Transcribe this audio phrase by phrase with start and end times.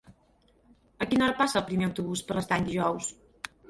[1.05, 3.17] A quina hora passa el primer autobús per l'Estany dijous?